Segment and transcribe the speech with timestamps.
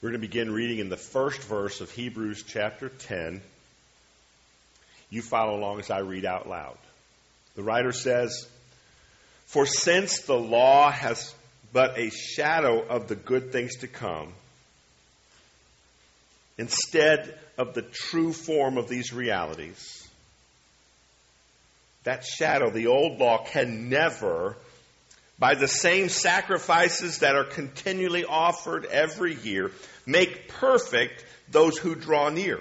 [0.00, 3.42] We're going to begin reading in the first verse of Hebrews chapter 10.
[5.10, 6.78] You follow along as I read out loud.
[7.54, 8.48] The writer says,
[9.44, 11.34] For since the law has
[11.74, 14.32] but a shadow of the good things to come,
[16.56, 20.08] instead of the true form of these realities,
[22.04, 24.56] that shadow, the old law, can never
[25.40, 29.72] by the same sacrifices that are continually offered every year,
[30.06, 32.60] make perfect those who draw near.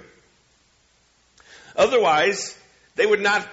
[1.75, 2.57] Otherwise,
[2.95, 3.47] they would not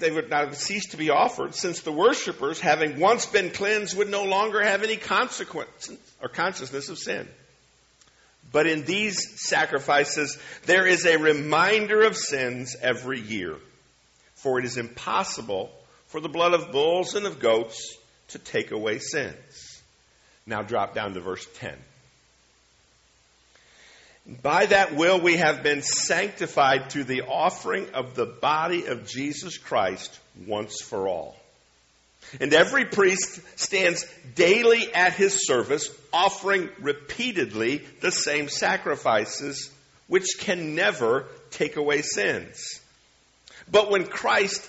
[0.00, 4.10] they would not cease to be offered, since the worshippers, having once been cleansed, would
[4.10, 5.88] no longer have any consequence
[6.20, 7.28] or consciousness of sin.
[8.50, 10.36] But in these sacrifices,
[10.66, 13.54] there is a reminder of sins every year.
[14.34, 15.70] For it is impossible
[16.08, 17.97] for the blood of bulls and of goats
[18.28, 19.82] to take away sins.
[20.46, 21.76] Now drop down to verse 10.
[24.42, 29.56] By that will we have been sanctified through the offering of the body of Jesus
[29.56, 31.36] Christ once for all.
[32.40, 39.70] And every priest stands daily at his service, offering repeatedly the same sacrifices,
[40.08, 42.80] which can never take away sins.
[43.70, 44.68] But when Christ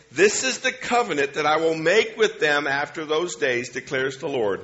[0.11, 4.27] this is the covenant that I will make with them after those days, declares the
[4.27, 4.61] Lord.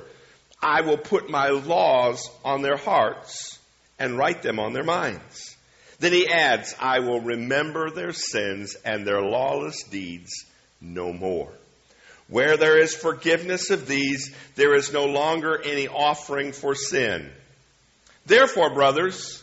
[0.62, 3.58] I will put my laws on their hearts
[3.98, 5.56] and write them on their minds.
[6.00, 10.44] Then he adds, I will remember their sins and their lawless deeds
[10.80, 11.50] no more.
[12.28, 17.30] Where there is forgiveness of these, there is no longer any offering for sin.
[18.26, 19.42] Therefore, brothers,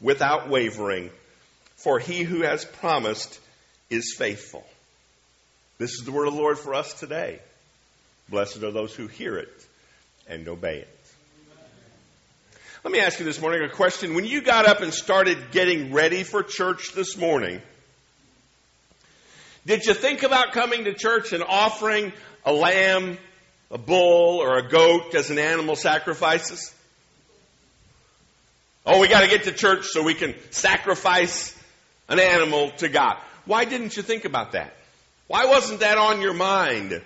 [0.00, 1.10] without wavering,
[1.76, 3.38] for he who has promised
[3.88, 4.66] is faithful.
[5.78, 7.40] This is the word of the Lord for us today.
[8.28, 9.66] Blessed are those who hear it
[10.28, 10.96] and obey it.
[12.84, 14.14] Let me ask you this morning a question.
[14.14, 17.60] When you got up and started getting ready for church this morning,
[19.66, 22.12] did you think about coming to church and offering
[22.46, 23.18] a lamb,
[23.70, 26.74] a bull, or a goat as an animal sacrifices?
[28.86, 31.56] Oh, we got to get to church so we can sacrifice
[32.08, 33.16] an animal to God.
[33.44, 34.74] Why didn't you think about that?
[35.26, 37.02] Why wasn't that on your mind?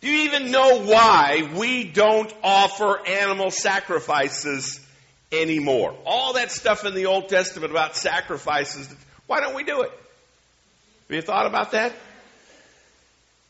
[0.00, 4.80] Do you even know why we don't offer animal sacrifices
[5.30, 5.94] anymore?
[6.04, 8.92] All that stuff in the Old Testament about sacrifices,
[9.26, 9.90] why don't we do it?
[9.90, 11.92] Have you thought about that?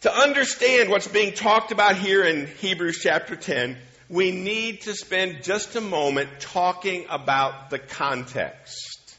[0.03, 3.79] To understand what's being talked about here in Hebrews chapter 10,
[4.13, 9.17] we need to spend just a moment talking about the context.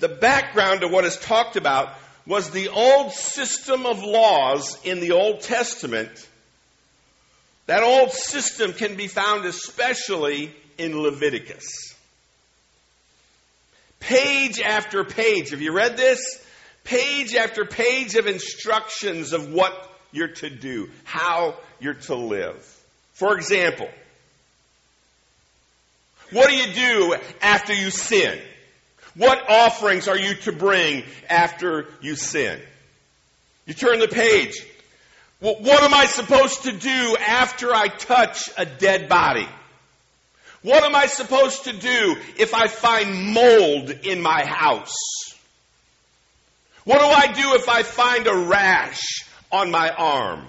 [0.00, 1.90] The background to what is talked about
[2.26, 6.10] was the old system of laws in the Old Testament.
[7.66, 11.94] That old system can be found especially in Leviticus.
[14.00, 15.50] Page after page.
[15.50, 16.44] Have you read this?
[16.82, 19.72] Page after page of instructions of what
[20.10, 22.75] you're to do, how you're to live.
[23.16, 23.88] For example,
[26.32, 28.38] what do you do after you sin?
[29.14, 32.60] What offerings are you to bring after you sin?
[33.64, 34.62] You turn the page.
[35.40, 39.48] Well, what am I supposed to do after I touch a dead body?
[40.60, 44.94] What am I supposed to do if I find mold in my house?
[46.84, 49.00] What do I do if I find a rash
[49.50, 50.48] on my arm?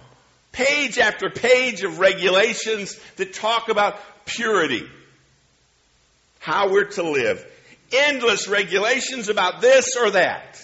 [0.51, 4.87] Page after page of regulations that talk about purity,
[6.39, 7.45] how we're to live,
[7.91, 10.61] endless regulations about this or that.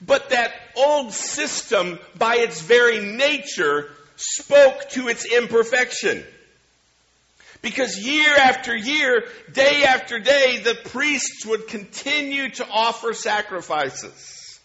[0.00, 6.24] But that old system, by its very nature, spoke to its imperfection.
[7.62, 14.60] Because year after year, day after day, the priests would continue to offer sacrifices.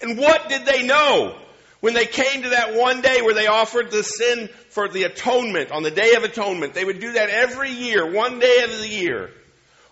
[0.00, 1.38] And what did they know?
[1.80, 5.70] When they came to that one day where they offered the sin for the atonement,
[5.70, 8.88] on the Day of Atonement, they would do that every year, one day of the
[8.88, 9.30] year.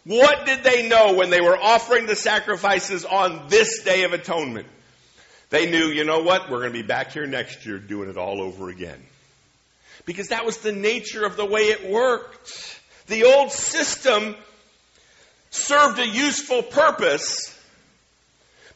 [0.05, 4.67] What did they know when they were offering the sacrifices on this Day of Atonement?
[5.51, 8.17] They knew, you know what, we're going to be back here next year doing it
[8.17, 9.01] all over again
[10.07, 12.81] because that was the nature of the way it worked.
[13.07, 14.37] The old system
[15.51, 17.59] served a useful purpose,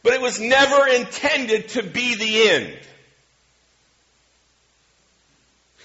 [0.03, 2.79] but it was never intended to be the end.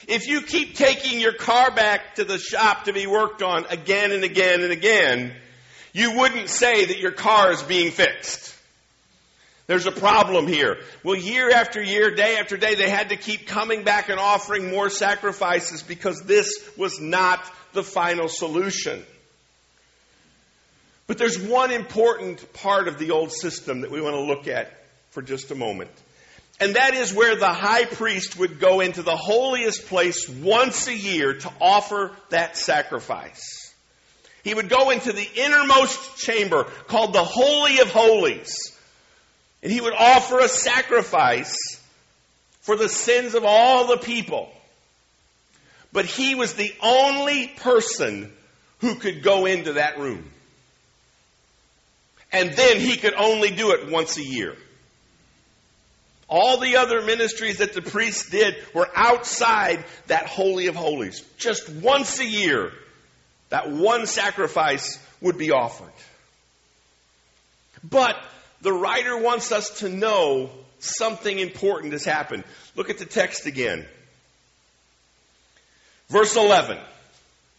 [0.06, 4.12] If you keep taking your car back to the shop to be worked on again
[4.12, 5.34] and again and again,
[5.92, 8.54] you wouldn't say that your car is being fixed.
[9.66, 10.78] There's a problem here.
[11.02, 14.70] Well, year after year, day after day, they had to keep coming back and offering
[14.70, 17.42] more sacrifices because this was not
[17.72, 19.02] the final solution.
[21.06, 24.70] But there's one important part of the old system that we want to look at
[25.10, 25.90] for just a moment.
[26.60, 30.96] And that is where the high priest would go into the holiest place once a
[30.96, 33.72] year to offer that sacrifice.
[34.44, 38.74] He would go into the innermost chamber called the Holy of Holies
[39.64, 41.56] and he would offer a sacrifice
[42.60, 44.52] for the sins of all the people.
[45.90, 48.30] But he was the only person
[48.80, 50.30] who could go into that room.
[52.30, 54.54] And then he could only do it once a year.
[56.28, 61.22] All the other ministries that the priests did were outside that Holy of Holies.
[61.38, 62.72] Just once a year,
[63.50, 65.92] that one sacrifice would be offered.
[67.82, 68.16] But
[68.62, 72.44] the writer wants us to know something important has happened.
[72.74, 73.86] Look at the text again.
[76.08, 76.78] Verse 11.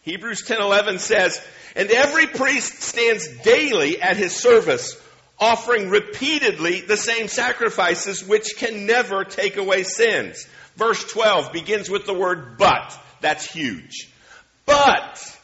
[0.02, 1.40] Hebrews 10:11 says,
[1.74, 4.96] "And every priest stands daily at his service,
[5.38, 10.46] offering repeatedly the same sacrifices which can never take away sins."
[10.76, 12.92] Verse 12 begins with the word but.
[13.20, 14.08] That's huge.
[14.66, 15.36] But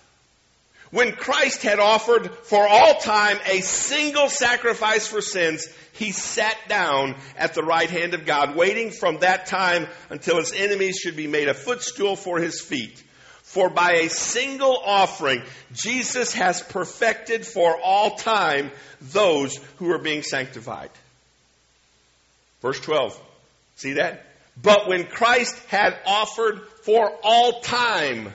[0.90, 7.16] when Christ had offered for all time a single sacrifice for sins, he sat down
[7.36, 11.26] at the right hand of God, waiting from that time until his enemies should be
[11.26, 13.02] made a footstool for his feet.
[13.52, 15.42] For by a single offering,
[15.74, 18.70] Jesus has perfected for all time
[19.02, 20.88] those who are being sanctified.
[22.62, 23.20] Verse 12.
[23.76, 24.24] See that?
[24.56, 28.32] But when Christ had offered for all time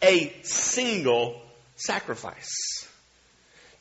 [0.00, 1.42] a single
[1.74, 2.86] sacrifice.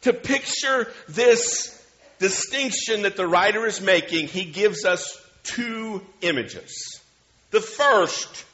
[0.02, 1.80] To picture this
[2.18, 7.02] distinction that the writer is making, he gives us two images.
[7.52, 8.46] The first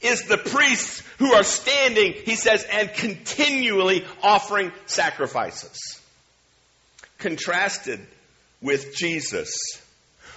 [0.00, 6.00] is the priests who are standing, he says, and continually offering sacrifices.
[7.18, 8.00] Contrasted
[8.62, 9.52] with Jesus,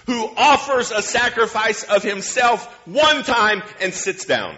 [0.06, 4.56] who offers a sacrifice of himself one time and sits down.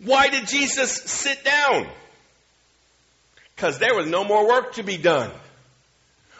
[0.00, 1.86] Why did Jesus sit down?
[3.54, 5.30] Because there was no more work to be done.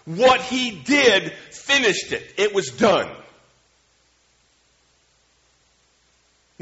[0.05, 2.35] What he did finished it.
[2.37, 3.09] It was done.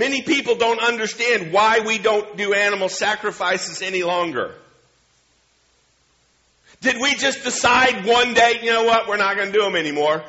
[0.01, 4.55] Many people don't understand why we don't do animal sacrifices any longer.
[6.81, 9.77] Did we just decide one day, you know what, we're not going to do them
[9.77, 10.25] anymore?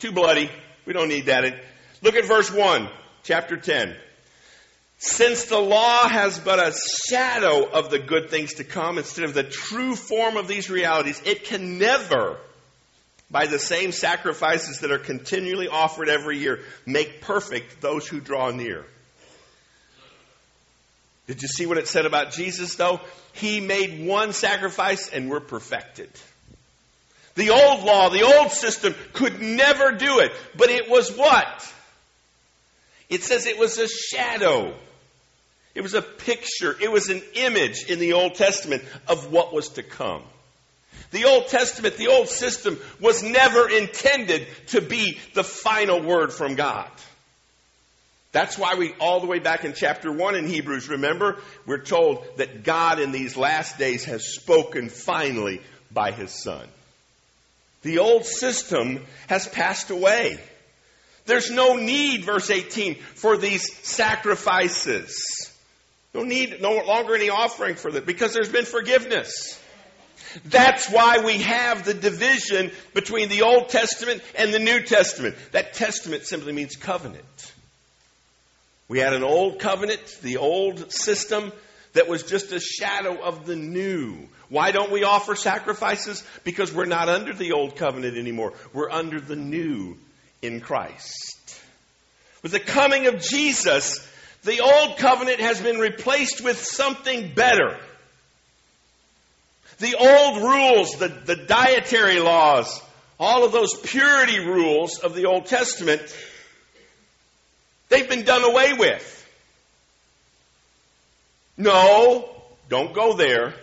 [0.00, 0.50] Too bloody.
[0.84, 1.62] We don't need that.
[2.02, 2.88] Look at verse 1,
[3.22, 3.94] chapter 10.
[4.98, 6.74] Since the law has but a
[7.08, 11.22] shadow of the good things to come instead of the true form of these realities,
[11.24, 12.36] it can never,
[13.30, 18.50] by the same sacrifices that are continually offered every year, make perfect those who draw
[18.50, 18.84] near.
[21.26, 23.00] Did you see what it said about Jesus, though?
[23.34, 26.08] He made one sacrifice and we're perfected.
[27.34, 31.72] The old law, the old system could never do it, but it was what?
[33.08, 34.74] It says it was a shadow.
[35.74, 39.68] It was a picture, it was an image in the Old Testament of what was
[39.70, 40.22] to come.
[41.10, 46.54] The Old Testament, the old system, was never intended to be the final word from
[46.54, 46.90] God.
[48.30, 52.26] That's why we, all the way back in chapter 1 in Hebrews, remember, we're told
[52.36, 56.66] that God in these last days has spoken finally by his Son.
[57.82, 60.38] The old system has passed away.
[61.24, 65.50] There's no need, verse 18, for these sacrifices.
[66.14, 69.58] No need, no longer any offering for that because there's been forgiveness.
[70.44, 75.36] That's why we have the division between the Old Testament and the New Testament.
[75.52, 77.52] That testament simply means covenant.
[78.88, 81.52] We had an old covenant, the old system
[81.92, 84.28] that was just a shadow of the new.
[84.48, 86.24] Why don't we offer sacrifices?
[86.44, 88.54] Because we're not under the old covenant anymore.
[88.72, 89.96] We're under the new
[90.40, 91.60] in Christ.
[92.42, 94.06] With the coming of Jesus,
[94.44, 97.78] the old covenant has been replaced with something better.
[99.78, 102.82] The old rules, the, the dietary laws,
[103.20, 106.02] all of those purity rules of the Old Testament,
[107.88, 109.14] they've been done away with.
[111.56, 112.28] No,
[112.68, 113.54] don't go there.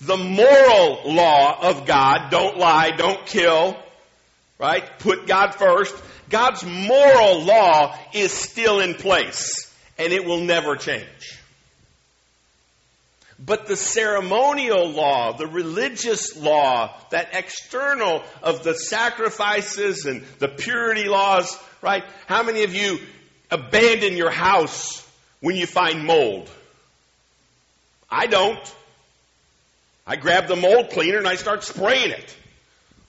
[0.00, 3.76] The moral law of God, don't lie, don't kill,
[4.58, 4.98] right?
[4.98, 5.94] Put God first.
[6.30, 11.39] God's moral law is still in place and it will never change.
[13.42, 21.08] But the ceremonial law, the religious law, that external of the sacrifices and the purity
[21.08, 22.04] laws, right?
[22.26, 22.98] How many of you
[23.50, 25.06] abandon your house
[25.40, 26.50] when you find mold?
[28.10, 28.74] I don't.
[30.06, 32.36] I grab the mold cleaner and I start spraying it.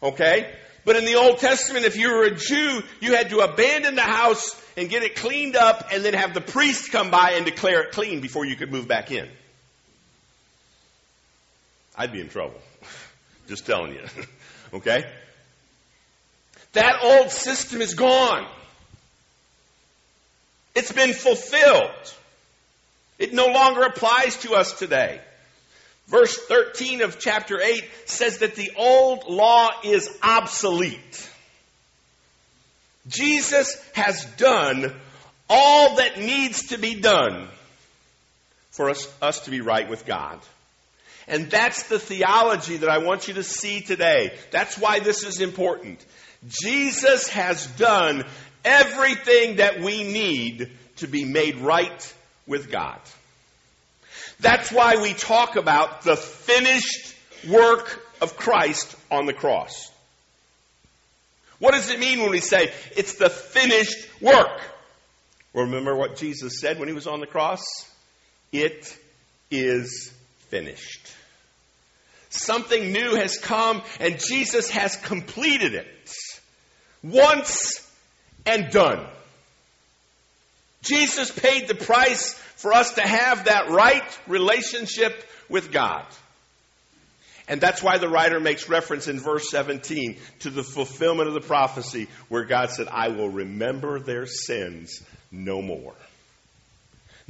[0.02, 0.50] Okay?
[0.86, 4.02] But in the Old Testament, if you were a Jew, you had to abandon the
[4.02, 7.82] house and get it cleaned up and then have the priest come by and declare
[7.82, 9.28] it clean before you could move back in.
[11.96, 12.60] I'd be in trouble.
[13.48, 14.04] Just telling you.
[14.74, 15.04] okay?
[16.74, 18.48] That old system is gone.
[20.74, 22.14] It's been fulfilled.
[23.20, 25.22] It no longer applies to us today.
[26.08, 31.30] Verse 13 of chapter 8 says that the old law is obsolete.
[33.08, 34.94] Jesus has done
[35.50, 37.48] all that needs to be done
[38.72, 40.40] for us, us to be right with God.
[41.32, 44.38] And that's the theology that I want you to see today.
[44.52, 46.06] That's why this is important.
[46.46, 48.26] Jesus has done
[48.66, 52.14] everything that we need to be made right
[52.46, 53.00] with God.
[54.42, 57.16] That's why we talk about the finished
[57.48, 59.90] work of Christ on the cross.
[61.60, 64.60] What does it mean when we say it's the finished work?
[65.54, 67.62] remember what Jesus said when he was on the cross?
[68.52, 68.98] It
[69.50, 70.12] is
[70.50, 71.14] finished.
[72.32, 75.88] Something new has come and Jesus has completed it.
[77.04, 77.88] Once
[78.46, 79.06] and done.
[80.82, 86.06] Jesus paid the price for us to have that right relationship with God.
[87.48, 91.42] And that's why the writer makes reference in verse 17 to the fulfillment of the
[91.42, 95.94] prophecy where God said, I will remember their sins no more.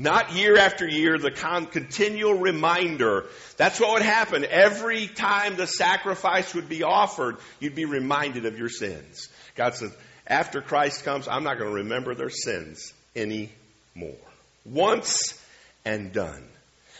[0.01, 3.25] Not year after year, the con- continual reminder.
[3.57, 4.43] That's what would happen.
[4.49, 9.29] Every time the sacrifice would be offered, you'd be reminded of your sins.
[9.55, 14.17] God says, after Christ comes, I'm not going to remember their sins anymore.
[14.65, 15.39] Once
[15.85, 16.47] and done.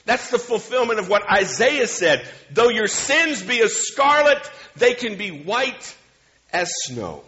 [0.05, 2.24] That's the fulfillment of what Isaiah said.
[2.51, 5.96] Though your sins be as scarlet, they can be white
[6.53, 7.24] as snow.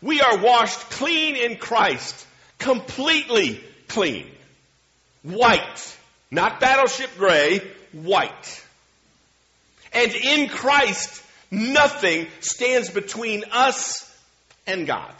[0.00, 2.24] We are washed clean in Christ,
[2.58, 4.30] completely clean.
[5.24, 5.96] White.
[6.30, 7.60] Not battleship gray,
[7.92, 8.64] white.
[9.92, 14.10] And in Christ, nothing stands between us
[14.66, 15.14] and God.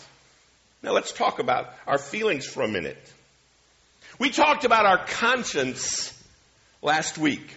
[0.82, 2.98] Now let's talk about our feelings for a minute.
[4.18, 6.12] We talked about our conscience
[6.82, 7.56] last week.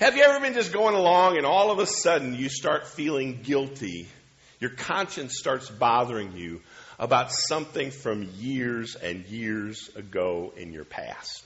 [0.00, 3.40] Have you ever been just going along and all of a sudden you start feeling
[3.42, 4.08] guilty?
[4.60, 6.62] Your conscience starts bothering you
[6.98, 11.44] about something from years and years ago in your past.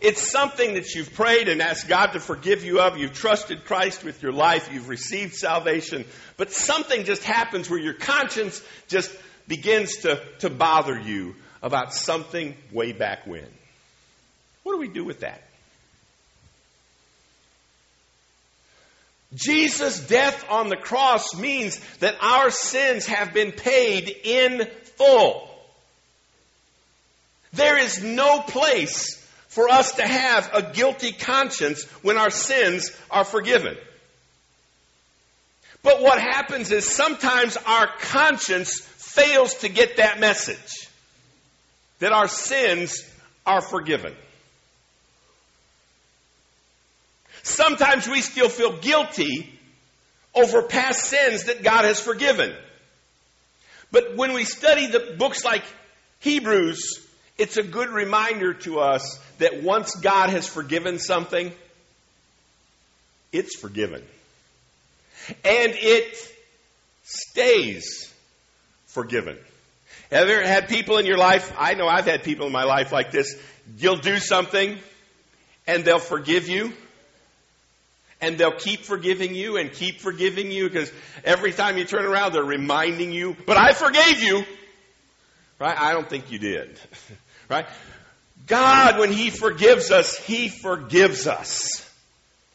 [0.00, 2.96] It's something that you've prayed and asked God to forgive you of.
[2.96, 4.72] You've trusted Christ with your life.
[4.72, 6.04] You've received salvation.
[6.36, 9.12] But something just happens where your conscience just
[9.48, 13.46] begins to, to bother you about something way back when.
[14.62, 15.42] What do we do with that?
[19.34, 25.48] Jesus' death on the cross means that our sins have been paid in full.
[27.52, 29.16] There is no place
[29.48, 33.76] for us to have a guilty conscience when our sins are forgiven.
[35.82, 40.88] But what happens is sometimes our conscience fails to get that message
[42.00, 43.04] that our sins
[43.46, 44.14] are forgiven.
[47.42, 49.52] Sometimes we still feel guilty
[50.34, 52.54] over past sins that God has forgiven.
[53.92, 55.64] But when we study the books like
[56.20, 57.06] Hebrews,
[57.38, 61.52] it's a good reminder to us that once God has forgiven something,
[63.32, 64.02] it's forgiven.
[65.44, 66.16] And it
[67.02, 68.12] stays
[68.86, 69.38] forgiven.
[70.10, 71.52] Have you ever had people in your life?
[71.56, 73.36] I know I've had people in my life like this.
[73.78, 74.78] You'll do something
[75.66, 76.72] and they'll forgive you.
[78.20, 80.92] And they'll keep forgiving you and keep forgiving you because
[81.24, 84.44] every time you turn around, they're reminding you, but I forgave you.
[85.58, 85.78] Right?
[85.78, 86.78] I don't think you did.
[87.48, 87.66] right?
[88.46, 91.86] God, when He forgives us, He forgives us.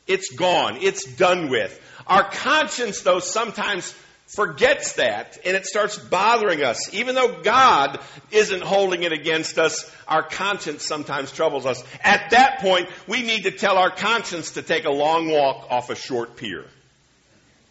[0.08, 0.78] It's gone.
[0.82, 1.82] It's done with.
[2.08, 3.94] Our conscience, though, sometimes
[4.28, 6.94] forgets that and it starts bothering us.
[6.94, 8.00] Even though God
[8.32, 11.84] isn't holding it against us, our conscience sometimes troubles us.
[12.04, 15.90] At that point, we need to tell our conscience to take a long walk off
[15.90, 16.66] a short pier.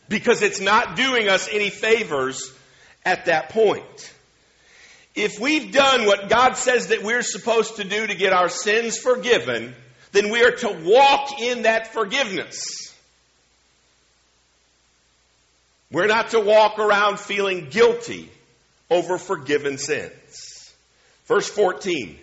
[0.09, 2.53] Because it's not doing us any favors
[3.05, 4.13] at that point.
[5.15, 8.99] If we've done what God says that we're supposed to do to get our sins
[8.99, 9.75] forgiven,
[10.13, 12.94] then we are to walk in that forgiveness.
[15.95, 18.29] We're not to walk around feeling guilty
[18.91, 20.75] over forgiven sins.
[21.27, 22.19] Verse 14.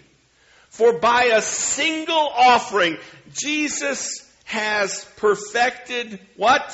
[0.67, 2.97] For by a single offering,
[3.31, 6.69] Jesus has perfected what?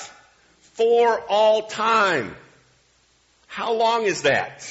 [0.74, 2.36] For all time.
[3.46, 4.68] How long is that?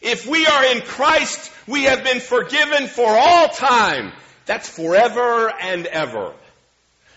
[0.00, 4.12] If we are in Christ, we have been forgiven for all time.
[4.46, 6.34] That's forever and ever.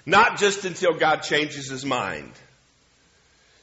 [0.04, 2.32] Not just until God changes his mind.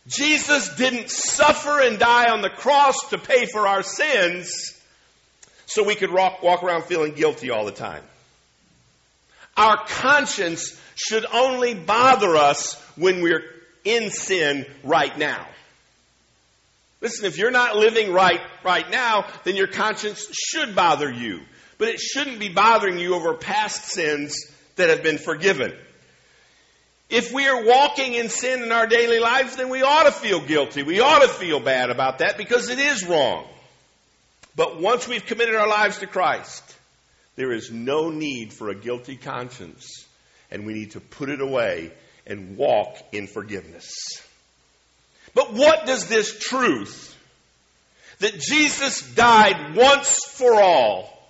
[0.06, 4.75] Jesus didn't suffer and die on the cross to pay for our sins
[5.66, 8.02] so we could walk, walk around feeling guilty all the time.
[9.56, 13.44] Our conscience should only bother us when we're
[13.85, 15.47] in sin right now.
[17.00, 21.40] Listen, if you're not living right right now, then your conscience should bother you.
[21.78, 25.73] But it shouldn't be bothering you over past sins that have been forgiven.
[27.12, 30.40] If we are walking in sin in our daily lives, then we ought to feel
[30.40, 30.83] guilty.
[30.83, 33.45] We ought to feel bad about that because it is wrong.
[34.57, 36.75] But once we've committed our lives to Christ,
[37.37, 40.07] there is no need for a guilty conscience,
[40.50, 41.92] and we need to put it away
[42.27, 43.92] and walk in forgiveness.
[45.35, 47.14] But what does this truth
[48.20, 51.29] that Jesus died once for all,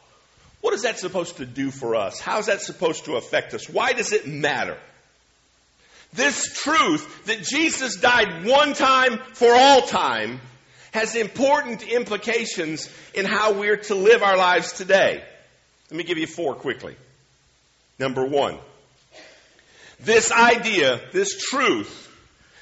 [0.61, 2.21] what is that supposed to do for us?
[2.21, 3.69] How is that supposed to affect us?
[3.69, 4.79] Why does it matter?
[6.13, 10.41] This truth that Jesus died one time for all time
[10.93, 15.25] has important implications in how we're to live our lives today.
[15.91, 16.97] Let me give you four quickly.
[17.99, 18.59] Number one,
[20.01, 22.11] this idea, this truth,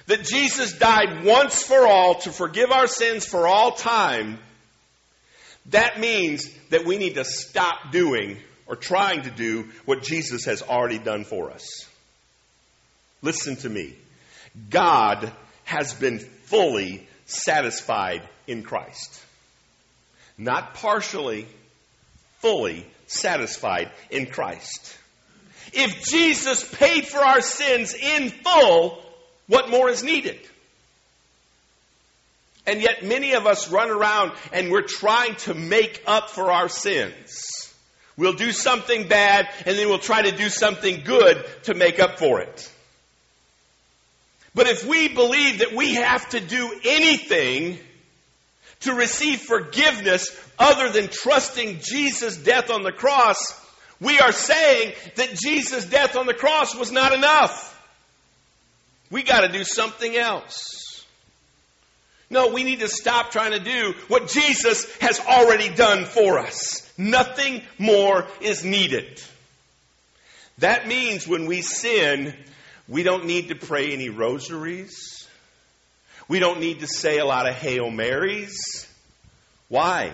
[0.07, 4.39] that Jesus died once for all to forgive our sins for all time,
[5.67, 8.37] that means that we need to stop doing
[8.67, 11.90] or trying to do what Jesus has already done for us.
[13.23, 13.95] Listen to me.
[14.69, 15.33] God
[15.65, 19.23] has been fully satisfied in Christ.
[20.37, 21.47] Not partially,
[22.41, 24.97] fully satisfied in Christ.
[25.73, 29.03] If Jesus paid for our sins in full,
[29.47, 30.39] what more is needed?
[32.67, 36.69] And yet many of us run around and we're trying to make up for our
[36.69, 37.73] sins.
[38.17, 42.19] We'll do something bad and then we'll try to do something good to make up
[42.19, 42.71] for it.
[44.55, 47.79] But if we believe that we have to do anything
[48.81, 53.37] to receive forgiveness other than trusting Jesus' death on the cross,
[54.01, 57.67] we are saying that Jesus' death on the cross was not enough.
[59.11, 61.05] We got to do something else.
[62.31, 66.91] No, we need to stop trying to do what Jesus has already done for us.
[66.97, 69.21] Nothing more is needed.
[70.59, 72.35] That means when we sin,
[72.91, 75.29] we don't need to pray any rosaries.
[76.29, 78.87] We don't need to say a lot of Hail Marys.
[79.69, 80.13] Why?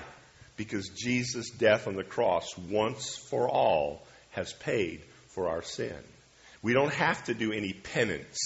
[0.57, 5.97] Because Jesus' death on the cross once for all has paid for our sin.
[6.62, 8.39] We don't have to do any penance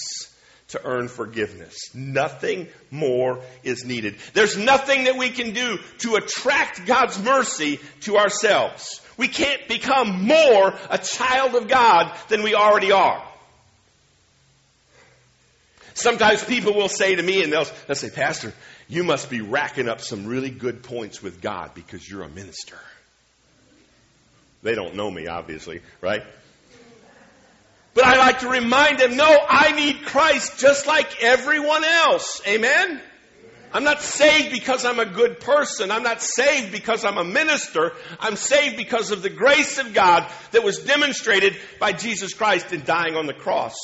[0.68, 1.76] to earn forgiveness.
[1.92, 4.16] Nothing more is needed.
[4.34, 9.00] There's nothing that we can do to attract God's mercy to ourselves.
[9.16, 13.29] We can't become more a child of God than we already are.
[15.94, 18.52] Sometimes people will say to me, and they'll, they'll say, Pastor,
[18.88, 22.78] you must be racking up some really good points with God because you're a minister.
[24.62, 26.22] They don't know me, obviously, right?
[27.94, 32.40] But I like to remind them, no, I need Christ just like everyone else.
[32.46, 33.00] Amen?
[33.72, 35.90] I'm not saved because I'm a good person.
[35.90, 37.92] I'm not saved because I'm a minister.
[38.18, 42.84] I'm saved because of the grace of God that was demonstrated by Jesus Christ in
[42.84, 43.76] dying on the cross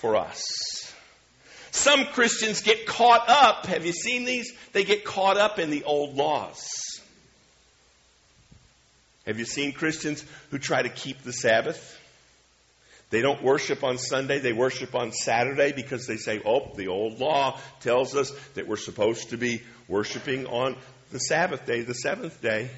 [0.00, 0.79] for us.
[1.70, 3.66] Some Christians get caught up.
[3.66, 4.52] Have you seen these?
[4.72, 6.68] They get caught up in the old laws.
[9.26, 11.98] Have you seen Christians who try to keep the Sabbath?
[13.10, 17.18] They don't worship on Sunday, they worship on Saturday because they say, oh, the old
[17.18, 20.76] law tells us that we're supposed to be worshiping on
[21.10, 22.70] the Sabbath day, the seventh day.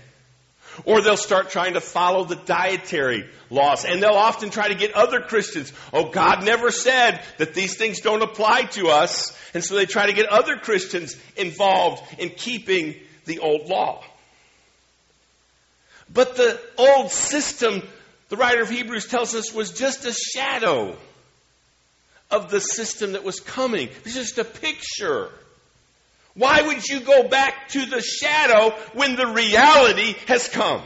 [0.84, 3.84] Or they'll start trying to follow the dietary laws.
[3.84, 5.72] And they'll often try to get other Christians.
[5.92, 9.36] Oh, God never said that these things don't apply to us.
[9.54, 12.94] And so they try to get other Christians involved in keeping
[13.26, 14.02] the old law.
[16.12, 17.82] But the old system
[18.32, 20.96] the writer of Hebrews tells us was just a shadow
[22.30, 23.88] of the system that was coming.
[23.88, 25.28] It was just a picture.
[26.34, 30.82] Why would you go back to the shadow when the reality has come?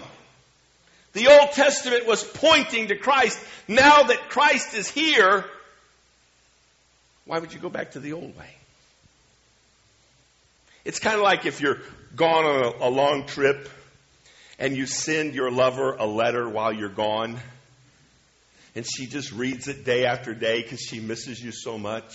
[1.12, 3.38] The Old Testament was pointing to Christ.
[3.68, 5.44] Now that Christ is here,
[7.24, 8.50] why would you go back to the old way?
[10.84, 11.78] It's kind of like if you're
[12.14, 13.68] gone on a, a long trip
[14.58, 17.38] and you send your lover a letter while you're gone,
[18.74, 22.14] and she just reads it day after day because she misses you so much,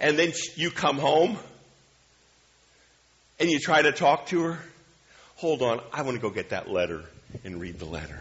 [0.00, 1.38] and then you come home
[3.38, 4.58] and you try to talk to her,
[5.36, 7.04] hold on, I want to go get that letter
[7.44, 8.20] and read the letter.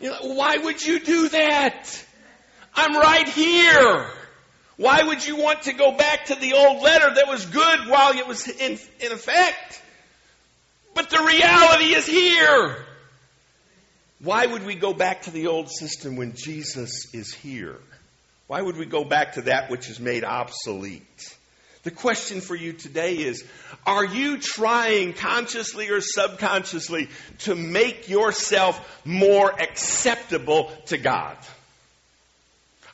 [0.00, 2.04] You know, why would you do that?
[2.74, 4.06] I'm right here.
[4.76, 8.16] Why would you want to go back to the old letter that was good while
[8.16, 9.82] it was in, in effect?
[10.94, 12.76] But the reality is here.
[14.20, 17.78] Why would we go back to the old system when Jesus is here?
[18.46, 21.36] Why would we go back to that which is made obsolete?
[21.84, 23.44] The question for you today is
[23.86, 31.36] Are you trying consciously or subconsciously to make yourself more acceptable to God?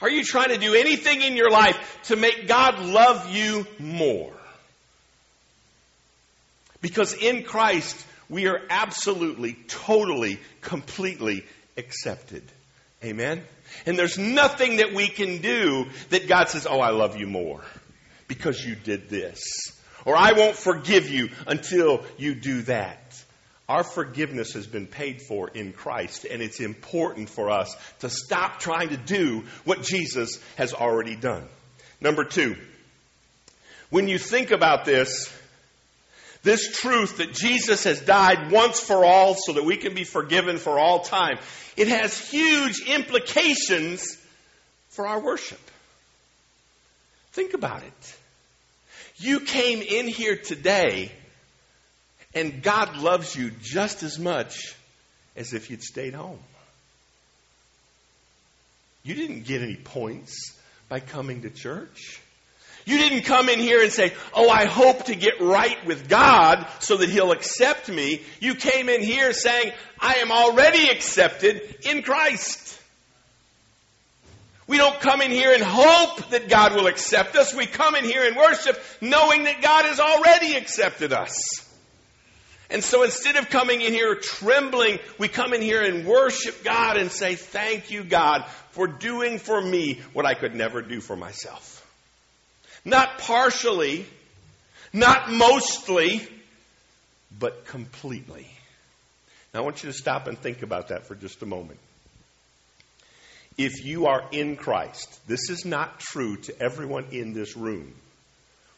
[0.02, 4.32] Are you trying to do anything in your life to make God love you more?
[6.80, 11.44] Because in Christ, we are absolutely, totally, completely
[11.76, 12.42] accepted.
[13.04, 13.42] Amen?
[13.86, 17.62] And there's nothing that we can do that God says, Oh, I love you more
[18.30, 19.40] because you did this.
[20.04, 23.20] Or I won't forgive you until you do that.
[23.68, 28.60] Our forgiveness has been paid for in Christ, and it's important for us to stop
[28.60, 31.44] trying to do what Jesus has already done.
[32.00, 32.56] Number two,
[33.90, 35.32] when you think about this,
[36.44, 40.58] this truth that Jesus has died once for all so that we can be forgiven
[40.58, 41.38] for all time,
[41.76, 44.16] it has huge implications
[44.90, 45.60] for our worship.
[47.32, 48.16] Think about it.
[49.20, 51.12] You came in here today
[52.34, 54.74] and God loves you just as much
[55.36, 56.38] as if you'd stayed home.
[59.02, 60.56] You didn't get any points
[60.88, 62.20] by coming to church.
[62.86, 66.66] You didn't come in here and say, Oh, I hope to get right with God
[66.78, 68.22] so that He'll accept me.
[68.40, 72.79] You came in here saying, I am already accepted in Christ.
[74.70, 77.52] We don't come in here and hope that God will accept us.
[77.52, 81.34] We come in here and worship knowing that God has already accepted us.
[82.70, 86.98] And so instead of coming in here trembling, we come in here and worship God
[86.98, 91.16] and say, Thank you, God, for doing for me what I could never do for
[91.16, 91.84] myself.
[92.84, 94.06] Not partially,
[94.92, 96.24] not mostly,
[97.36, 98.46] but completely.
[99.52, 101.80] Now I want you to stop and think about that for just a moment.
[103.56, 107.94] If you are in Christ, this is not true to everyone in this room.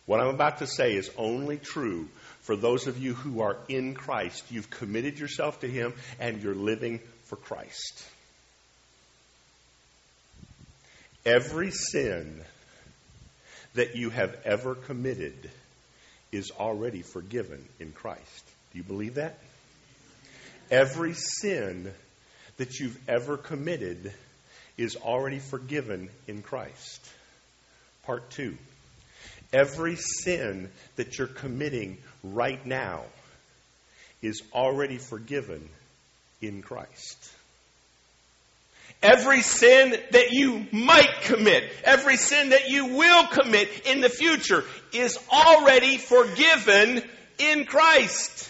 [0.06, 2.08] What I'm about to say is only true
[2.40, 4.44] for those of you who are in Christ.
[4.50, 8.04] You've committed yourself to Him and you're living for Christ.
[11.24, 12.42] Every sin
[13.74, 15.50] that you have ever committed
[16.32, 18.44] is already forgiven in Christ.
[18.72, 19.38] Do you believe that?
[20.70, 21.92] Every sin
[22.56, 24.12] that you've ever committed
[24.82, 27.08] is already forgiven in Christ.
[28.04, 28.56] Part two.
[29.52, 33.02] Every sin that you're committing right now
[34.22, 35.68] is already forgiven
[36.40, 37.30] in Christ.
[39.02, 44.64] Every sin that you might commit, every sin that you will commit in the future
[44.92, 47.02] is already forgiven
[47.38, 48.48] in Christ.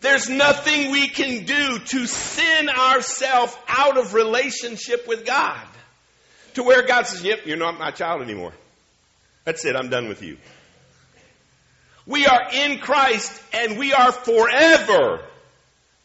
[0.00, 5.66] There's nothing we can do to sin ourselves out of relationship with God.
[6.54, 8.52] To where God says, Yep, you're not my child anymore.
[9.44, 10.36] That's it, I'm done with you.
[12.06, 15.20] We are in Christ and we are forever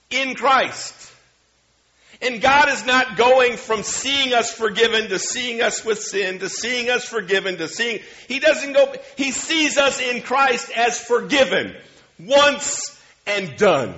[0.10, 1.12] in Christ.
[2.22, 6.50] And God is not going from seeing us forgiven to seeing us with sin to
[6.50, 8.00] seeing us forgiven to seeing.
[8.28, 11.76] He doesn't go, He sees us in Christ as forgiven
[12.18, 13.96] once and done.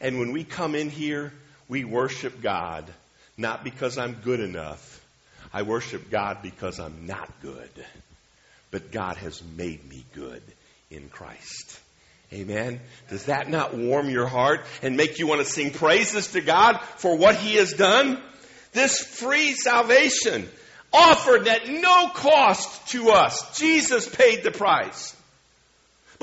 [0.00, 1.32] And when we come in here,
[1.68, 2.90] we worship God
[3.36, 5.00] not because I'm good enough.
[5.52, 7.70] I worship God because I'm not good.
[8.70, 10.42] But God has made me good
[10.90, 11.80] in Christ.
[12.32, 12.80] Amen.
[13.08, 16.80] Does that not warm your heart and make you want to sing praises to God
[16.96, 18.20] for what He has done?
[18.72, 20.48] This free salvation
[20.92, 23.56] offered at no cost to us.
[23.56, 25.14] Jesus paid the price.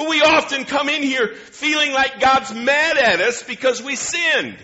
[0.01, 4.57] But we often come in here feeling like God's mad at us because we sinned.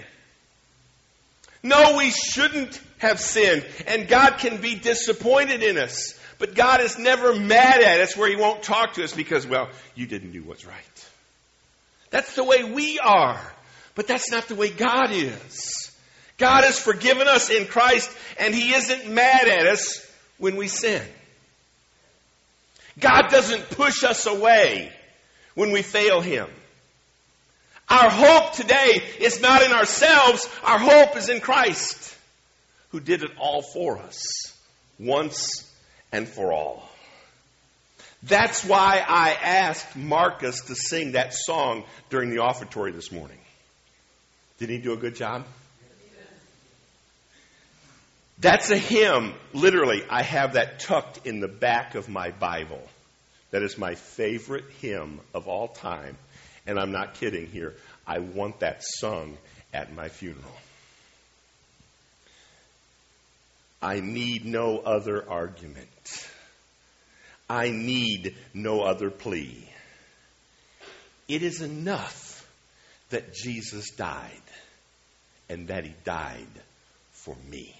[1.61, 6.19] No, we shouldn't have sinned, and God can be disappointed in us.
[6.39, 9.69] But God is never mad at us where He won't talk to us because, well,
[9.93, 11.07] you didn't do what's right.
[12.09, 13.39] That's the way we are.
[13.93, 15.91] But that's not the way God is.
[16.39, 20.03] God has forgiven us in Christ, and He isn't mad at us
[20.39, 21.03] when we sin.
[22.99, 24.93] God doesn't push us away
[25.57, 26.47] when we fail Him.
[27.89, 32.15] Our hope today is not in ourselves, our hope is in Christ,
[32.89, 34.21] who did it all for us,
[34.99, 35.67] once
[36.11, 36.87] and for all.
[38.21, 43.39] That's why I asked Marcus to sing that song during the offertory this morning.
[44.59, 45.43] Did he do a good job?
[48.37, 49.33] That's a hymn.
[49.53, 52.87] Literally, I have that tucked in the back of my Bible.
[53.51, 56.17] That is my favorite hymn of all time.
[56.65, 57.75] And I'm not kidding here.
[58.05, 59.37] I want that sung
[59.73, 60.43] at my funeral.
[63.81, 65.87] I need no other argument.
[67.49, 69.69] I need no other plea.
[71.27, 72.45] It is enough
[73.09, 74.31] that Jesus died
[75.49, 76.47] and that he died
[77.11, 77.73] for me.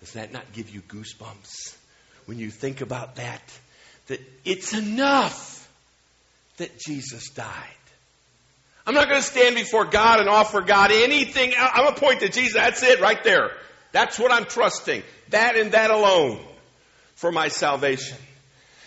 [0.00, 1.76] Does that not give you goosebumps
[2.26, 3.42] when you think about that?
[4.08, 5.68] That it's enough
[6.58, 7.46] that Jesus died.
[8.86, 11.52] I'm not going to stand before God and offer God anything.
[11.58, 12.54] I'm going to point to Jesus.
[12.54, 13.50] That's it right there.
[13.92, 15.02] That's what I'm trusting.
[15.30, 16.38] That and that alone
[17.16, 18.16] for my salvation.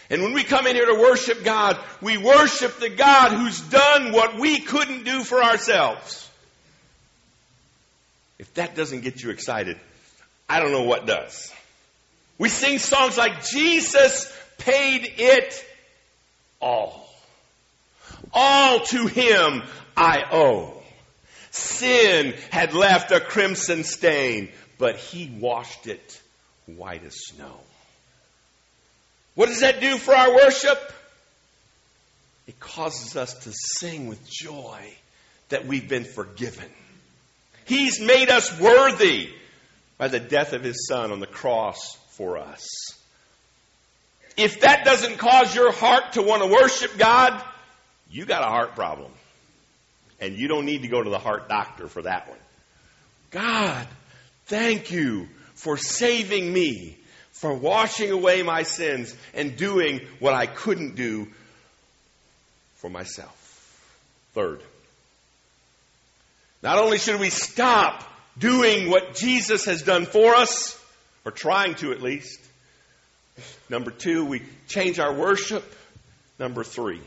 [0.09, 4.11] And when we come in here to worship God, we worship the God who's done
[4.11, 6.29] what we couldn't do for ourselves.
[8.39, 9.77] If that doesn't get you excited,
[10.47, 11.53] I don't know what does.
[12.37, 15.65] We sing songs like Jesus paid it
[16.61, 17.09] all.
[18.33, 19.63] All to him
[19.97, 20.73] I owe.
[21.51, 26.21] Sin had left a crimson stain, but he washed it
[26.67, 27.59] white as snow.
[29.35, 30.93] What does that do for our worship?
[32.47, 34.93] It causes us to sing with joy
[35.49, 36.69] that we've been forgiven.
[37.65, 39.29] He's made us worthy
[39.97, 42.67] by the death of his son on the cross for us.
[44.39, 47.43] If that doesn't cause your heart to want to worship God,
[48.09, 49.11] you got a heart problem.
[50.21, 52.37] And you don't need to go to the heart doctor for that one.
[53.31, 53.85] God,
[54.45, 56.97] thank you for saving me
[57.31, 61.27] for washing away my sins and doing what I couldn't do
[62.75, 63.35] for myself.
[64.33, 64.61] Third,
[66.63, 68.03] not only should we stop
[68.37, 70.81] doing what Jesus has done for us,
[71.25, 72.39] or trying to at least,
[73.69, 75.63] number two, we change our worship.
[76.39, 77.01] Number three,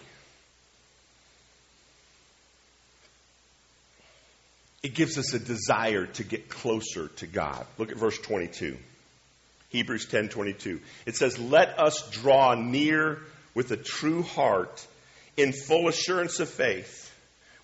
[4.82, 7.66] it gives us a desire to get closer to God.
[7.78, 8.76] Look at verse 22.
[9.70, 10.80] Hebrews 10:22.
[11.06, 13.22] It says, "Let us draw near
[13.54, 14.86] with a true heart
[15.38, 17.10] in full assurance of faith,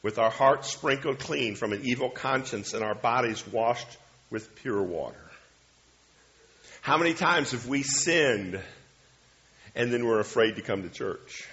[0.02, 3.98] with our hearts sprinkled clean from an evil conscience and our bodies washed
[4.30, 5.27] with pure water."
[6.88, 8.58] How many times have we sinned
[9.74, 11.46] and then we're afraid to come to church?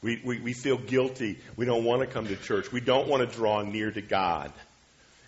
[0.00, 1.38] We, we, we feel guilty.
[1.54, 2.72] We don't want to come to church.
[2.72, 4.54] We don't want to draw near to God.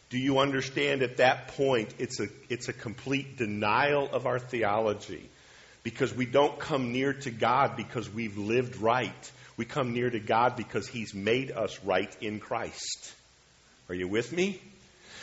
[0.08, 5.28] Do you understand at that point it's a, it's a complete denial of our theology?
[5.82, 9.32] Because we don't come near to God because we've lived right.
[9.58, 13.12] We come near to God because He's made us right in Christ.
[13.90, 14.62] Are you with me?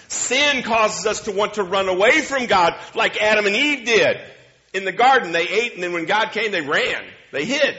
[0.07, 4.17] Sin causes us to want to run away from God like Adam and Eve did.
[4.73, 7.03] In the garden, they ate, and then when God came, they ran.
[7.31, 7.75] They hid.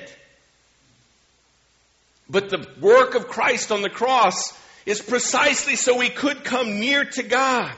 [2.29, 4.53] But the work of Christ on the cross
[4.85, 7.75] is precisely so we could come near to God.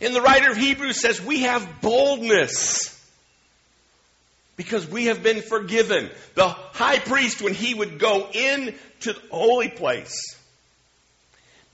[0.00, 2.90] And the writer of Hebrews says we have boldness
[4.56, 6.10] because we have been forgiven.
[6.34, 10.36] The high priest, when he would go into the holy place,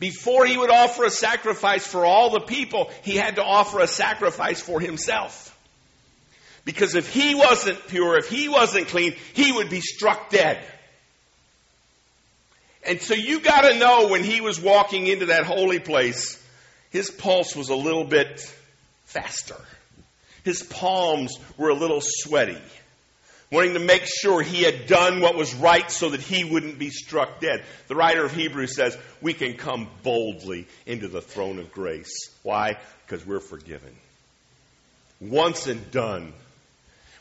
[0.01, 3.87] Before he would offer a sacrifice for all the people, he had to offer a
[3.87, 5.47] sacrifice for himself.
[6.65, 10.65] Because if he wasn't pure, if he wasn't clean, he would be struck dead.
[12.87, 16.43] And so you got to know when he was walking into that holy place,
[16.89, 18.41] his pulse was a little bit
[19.05, 19.57] faster.
[20.45, 22.63] His palms were a little sweaty,
[23.51, 26.91] wanting to make sure he had done what was right so that he wouldn't be
[26.91, 27.65] struck dead.
[27.89, 32.31] The writer of Hebrews says, We can come boldly into the throne of grace.
[32.43, 32.77] Why?
[33.07, 33.95] Because we're forgiven.
[35.21, 36.33] Once and done.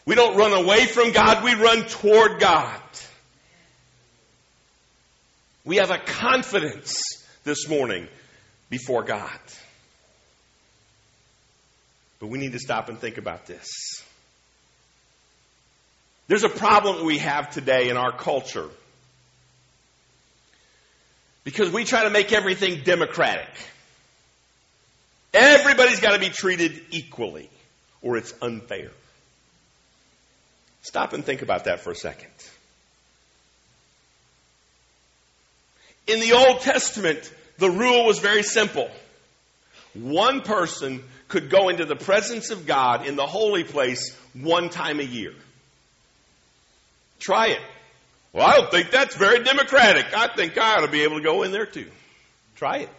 [0.05, 2.81] We don't run away from God, we run toward God.
[5.65, 6.99] We have a confidence
[7.43, 8.07] this morning
[8.69, 9.39] before God.
[12.19, 13.67] But we need to stop and think about this.
[16.29, 18.69] There's a problem we have today in our culture
[21.43, 23.49] because we try to make everything democratic.
[25.33, 27.49] Everybody's got to be treated equally
[28.03, 28.91] or it's unfair.
[30.83, 32.29] Stop and think about that for a second.
[36.05, 38.87] In the Old Testament, the rule was very simple.
[39.95, 44.99] One person could go into the presence of God in the holy place one time
[44.99, 45.33] a year.
[47.19, 47.61] Try it.
[48.33, 50.05] Well, I don't think that's very democratic.
[50.15, 51.89] I think I ought to be able to go in there too.
[52.55, 52.89] Try it.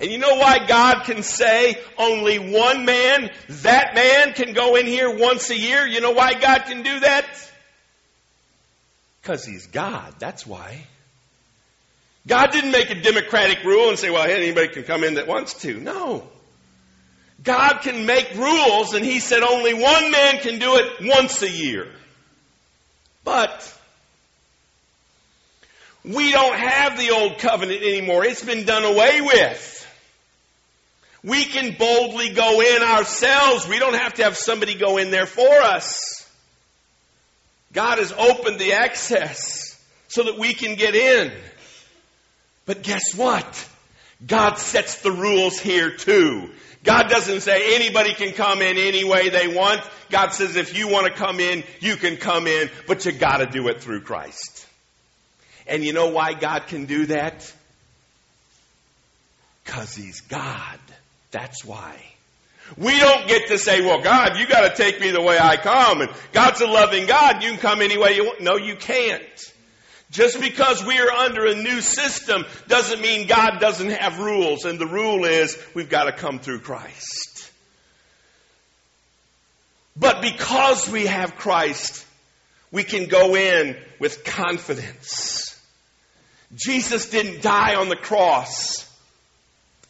[0.00, 4.86] And you know why God can say only one man, that man can go in
[4.86, 5.86] here once a year?
[5.86, 7.26] You know why God can do that?
[9.22, 10.14] Because He's God.
[10.18, 10.84] That's why.
[12.26, 15.54] God didn't make a democratic rule and say, well, anybody can come in that wants
[15.62, 15.78] to.
[15.78, 16.28] No.
[17.42, 21.50] God can make rules, and He said only one man can do it once a
[21.50, 21.92] year.
[23.24, 23.74] But
[26.04, 28.24] we don't have the old covenant anymore.
[28.24, 29.70] It's been done away with.
[31.22, 33.66] We can boldly go in ourselves.
[33.66, 36.28] We don't have to have somebody go in there for us.
[37.72, 41.32] God has opened the access so that we can get in.
[42.66, 43.68] But guess what?
[44.26, 46.50] God sets the rules here too.
[46.82, 49.80] God doesn't say anybody can come in any way they want.
[50.10, 53.46] God says if you want to come in, you can come in, but you gotta
[53.46, 54.66] do it through Christ.
[55.66, 57.52] And you know why God can do that?
[59.64, 60.78] Cause He's God.
[61.30, 62.00] That's why.
[62.78, 65.56] We don't get to say, well, God, you got to take me the way I
[65.56, 66.00] come.
[66.00, 67.42] And God's a loving God.
[67.42, 68.40] You can come any way you want.
[68.40, 69.52] No, you can't.
[70.14, 74.64] Just because we are under a new system doesn't mean God doesn't have rules.
[74.64, 77.50] And the rule is we've got to come through Christ.
[79.96, 82.06] But because we have Christ,
[82.70, 85.60] we can go in with confidence.
[86.54, 88.88] Jesus didn't die on the cross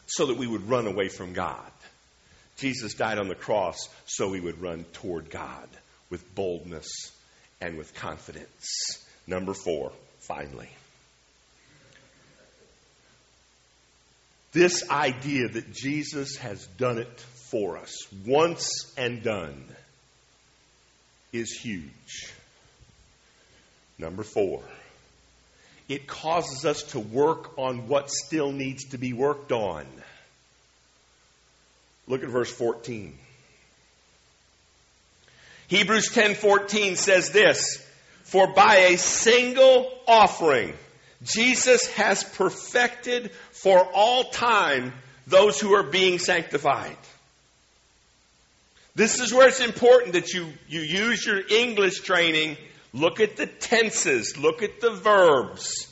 [0.07, 1.71] so that we would run away from God.
[2.57, 5.69] Jesus died on the cross so we would run toward God
[6.09, 7.13] with boldness
[7.61, 9.05] and with confidence.
[9.27, 9.93] Number four,
[10.27, 10.69] finally.
[14.53, 19.65] This idea that Jesus has done it for us once and done
[21.33, 22.33] is huge.
[23.99, 24.63] Number four,
[25.89, 29.87] it causes us to work on what still needs to be worked on.
[32.07, 33.19] Look at verse 14.
[35.69, 37.85] Hebrews 10:14 says this,
[38.25, 40.75] "For by a single offering
[41.23, 44.93] Jesus has perfected for all time
[45.27, 46.97] those who are being sanctified."
[48.95, 52.57] This is where it's important that you, you use your English training.
[52.93, 55.89] Look at the tenses, look at the verbs.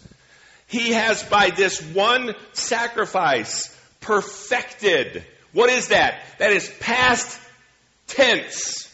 [0.68, 6.22] He has, by this one sacrifice, perfected what is that?
[6.38, 7.38] That is past
[8.06, 8.88] tense.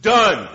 [0.00, 0.48] Done.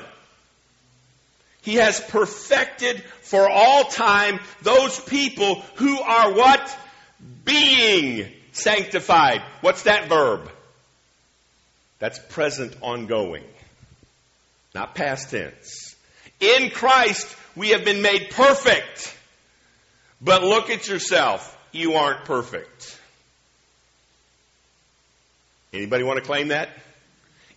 [1.62, 6.78] He has perfected for all time those people who are what?
[7.43, 9.41] Being sanctified.
[9.62, 10.50] What's that verb?
[12.00, 13.43] That's present ongoing.
[14.74, 15.95] Not past tense.
[16.39, 19.16] In Christ, we have been made perfect.
[20.22, 21.57] But look at yourself.
[21.72, 22.97] You aren't perfect.
[25.74, 26.70] Anybody want to claim that?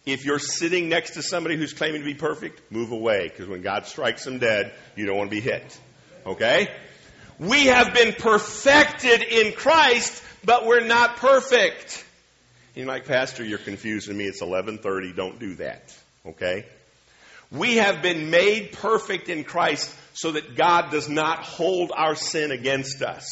[0.05, 3.63] If you're sitting next to somebody who's claiming to be perfect, move away because when
[3.63, 5.79] God strikes them dead, you don't want to be hit.
[6.27, 6.69] Okay?
[7.39, 12.05] We have been perfected in Christ, but we're not perfect.
[12.75, 14.25] You're like, Pastor, you're confusing me.
[14.25, 15.13] It's 1130.
[15.13, 15.97] Don't do that.
[16.27, 16.67] Okay?
[17.51, 22.51] We have been made perfect in Christ so that God does not hold our sin
[22.51, 23.27] against us.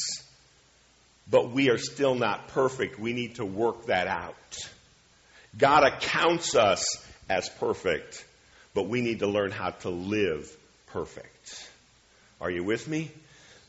[1.31, 2.99] but we are still not perfect.
[2.99, 4.35] We need to work that out.
[5.57, 6.85] God accounts us
[7.29, 8.25] as perfect,
[8.75, 10.55] but we need to learn how to live
[10.89, 11.69] perfect.
[12.41, 13.11] Are you with me?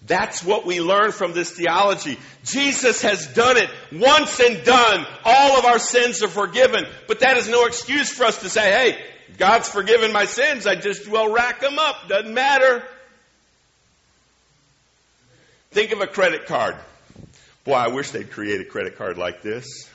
[0.07, 2.17] That's what we learn from this theology.
[2.43, 5.05] Jesus has done it once and done.
[5.23, 6.86] All of our sins are forgiven.
[7.07, 9.05] But that is no excuse for us to say, hey,
[9.38, 10.65] God's forgiven my sins.
[10.65, 12.07] I just well rack them up.
[12.07, 12.84] Doesn't matter.
[15.69, 16.75] Think of a credit card.
[17.63, 19.88] Boy, I wish they'd create a credit card like this.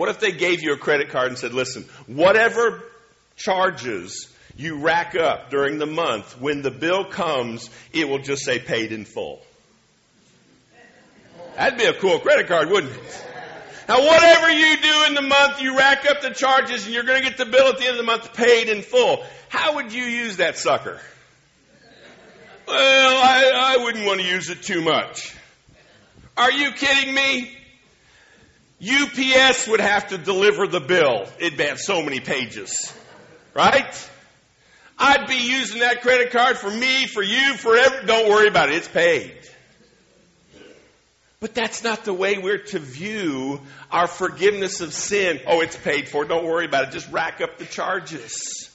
[0.00, 2.82] What if they gave you a credit card and said, listen, whatever
[3.36, 8.58] charges you rack up during the month, when the bill comes, it will just say
[8.58, 9.42] paid in full.
[11.54, 13.26] That'd be a cool credit card, wouldn't it?
[13.88, 17.22] Now, whatever you do in the month, you rack up the charges and you're going
[17.22, 19.22] to get the bill at the end of the month paid in full.
[19.50, 20.98] How would you use that sucker?
[22.66, 25.36] Well, I, I wouldn't want to use it too much.
[26.38, 27.54] Are you kidding me?
[28.82, 31.26] UPS would have to deliver the bill.
[31.38, 32.92] It'd have so many pages.
[33.54, 34.10] Right?
[34.98, 38.06] I'd be using that credit card for me, for you, forever.
[38.06, 38.76] Don't worry about it.
[38.76, 39.34] It's paid.
[41.40, 43.60] But that's not the way we're to view
[43.90, 45.40] our forgiveness of sin.
[45.46, 46.24] Oh, it's paid for.
[46.26, 46.92] Don't worry about it.
[46.92, 48.68] Just rack up the charges.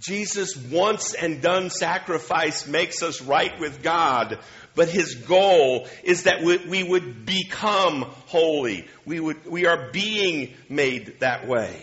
[0.00, 4.38] Jesus' once and done sacrifice makes us right with God,
[4.74, 8.86] but his goal is that we, would become holy.
[9.04, 11.80] We, would, we are being made that way.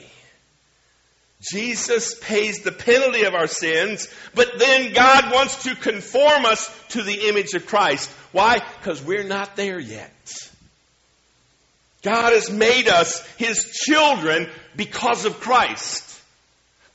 [1.41, 7.01] Jesus pays the penalty of our sins, but then God wants to conform us to
[7.01, 8.09] the image of Christ.
[8.31, 8.59] Why?
[8.79, 10.11] Because we're not there yet.
[12.03, 16.07] God has made us His children because of Christ.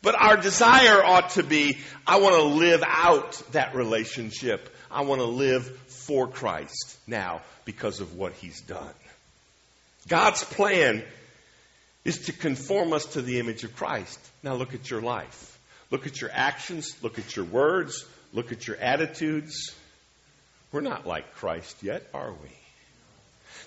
[0.02, 4.72] But our desire ought to be, I want to live out that relationship.
[4.90, 5.68] I want to live
[6.06, 8.94] for Christ now because of what He's done.
[10.08, 11.02] God's plan
[12.04, 14.20] is to conform us to the image of Christ.
[14.42, 15.58] Now look at your life.
[15.90, 16.96] Look at your actions.
[17.02, 18.04] Look at your words.
[18.32, 19.74] Look at your attitudes.
[20.70, 22.50] We're not like Christ yet, are we?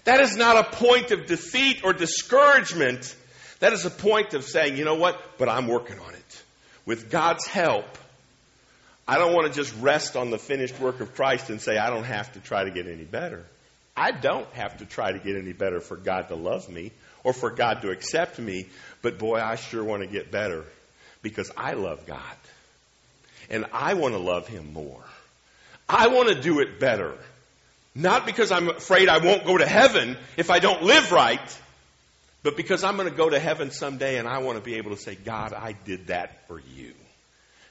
[0.06, 3.16] That is not a point of defeat or discouragement.
[3.60, 5.20] That is a point of saying, you know what?
[5.38, 6.44] But I'm working on it.
[6.86, 7.86] With God's help,
[9.10, 11.90] I don't want to just rest on the finished work of Christ and say, I
[11.90, 13.44] don't have to try to get any better.
[13.98, 16.92] I don't have to try to get any better for God to love me
[17.24, 18.68] or for God to accept me,
[19.02, 20.64] but boy, I sure want to get better
[21.24, 22.22] because I love God.
[23.50, 25.04] And I want to love Him more.
[25.90, 27.16] I want to do it better.
[27.96, 31.60] Not because I'm afraid I won't go to heaven if I don't live right,
[32.44, 34.92] but because I'm going to go to heaven someday and I want to be able
[34.92, 36.94] to say, God, I did that for you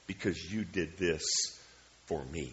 [0.09, 1.23] because you did this
[2.07, 2.51] for me.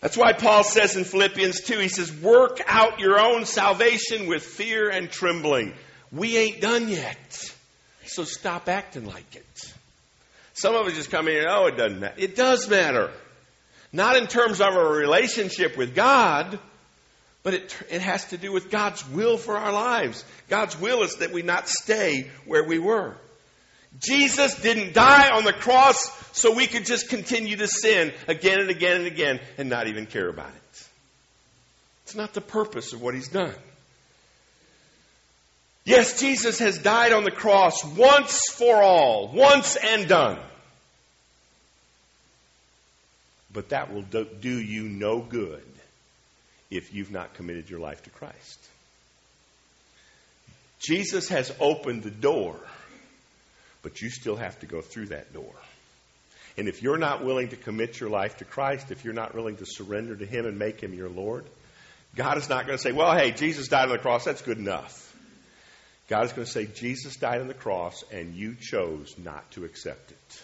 [0.00, 4.42] That's why Paul says in Philippians 2, he says, work out your own salvation with
[4.42, 5.72] fear and trembling.
[6.10, 7.54] We ain't done yet.
[8.04, 9.72] So stop acting like it.
[10.54, 12.14] Some of us just come in and, oh, it doesn't matter.
[12.18, 13.10] It does matter.
[13.92, 16.58] Not in terms of our relationship with God,
[17.42, 20.24] but it, it has to do with God's will for our lives.
[20.48, 23.16] God's will is that we not stay where we were.
[24.00, 28.70] Jesus didn't die on the cross so we could just continue to sin again and
[28.70, 30.88] again and again and not even care about it.
[32.04, 33.54] It's not the purpose of what he's done.
[35.84, 40.38] Yes, Jesus has died on the cross once for all, once and done.
[43.52, 45.62] But that will do you no good
[46.70, 48.58] if you've not committed your life to Christ.
[50.80, 52.56] Jesus has opened the door
[53.84, 55.54] but you still have to go through that door.
[56.56, 59.56] And if you're not willing to commit your life to Christ, if you're not willing
[59.58, 61.44] to surrender to Him and make Him your Lord,
[62.16, 64.58] God is not going to say, well, hey, Jesus died on the cross, that's good
[64.58, 65.00] enough.
[66.08, 69.64] God is going to say, Jesus died on the cross and you chose not to
[69.64, 70.42] accept it.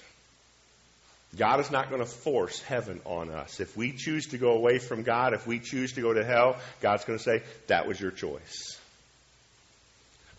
[1.37, 3.61] God is not going to force heaven on us.
[3.61, 6.57] If we choose to go away from God, if we choose to go to hell,
[6.81, 8.80] God's going to say, that was your choice.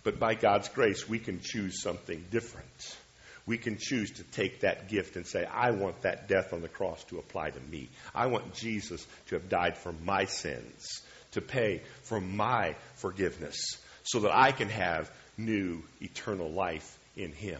[0.03, 2.97] But by God's grace, we can choose something different.
[3.45, 6.67] We can choose to take that gift and say, I want that death on the
[6.67, 7.89] cross to apply to me.
[8.13, 13.57] I want Jesus to have died for my sins, to pay for my forgiveness,
[14.03, 17.59] so that I can have new eternal life in Him.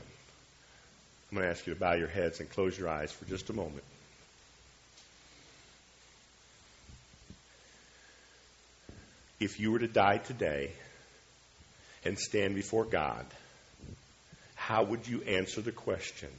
[1.32, 3.50] I'm going to ask you to bow your heads and close your eyes for just
[3.50, 3.84] a moment.
[9.39, 10.72] If you were to die today,
[12.04, 13.26] and stand before God,
[14.56, 16.30] how would you answer the question,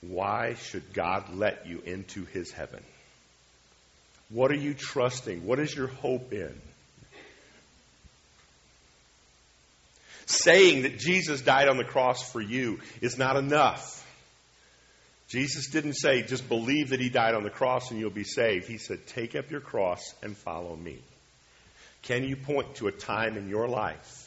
[0.00, 2.82] why should God let you into his heaven?
[4.28, 5.46] What are you trusting?
[5.46, 6.54] What is your hope in?
[10.26, 14.04] Saying that Jesus died on the cross for you is not enough.
[15.28, 18.66] Jesus didn't say, just believe that he died on the cross and you'll be saved.
[18.66, 20.98] He said, take up your cross and follow me.
[22.02, 24.25] Can you point to a time in your life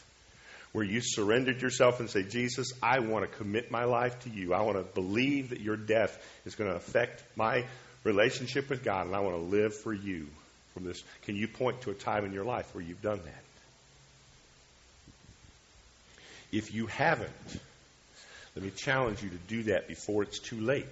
[0.72, 4.54] where you surrendered yourself and say, Jesus, I want to commit my life to you.
[4.54, 7.66] I want to believe that your death is going to affect my
[8.04, 10.28] relationship with God and I want to live for you
[10.74, 11.04] from this.
[11.24, 13.44] Can you point to a time in your life where you've done that?
[16.52, 17.32] If you haven't,
[18.56, 20.86] let me challenge you to do that before it's too late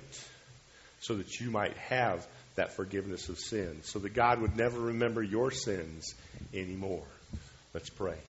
[1.00, 2.26] so that you might have
[2.56, 6.16] that forgiveness of sins, so that God would never remember your sins
[6.54, 7.06] anymore.
[7.74, 8.18] Let's pray.